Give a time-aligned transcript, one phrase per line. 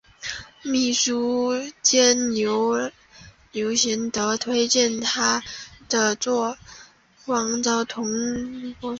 [0.63, 1.51] 秘书
[1.83, 2.91] 监牛弘
[3.51, 5.39] 以德源推荐他
[5.79, 6.57] 与着作郎
[7.27, 8.89] 王邵同修国史。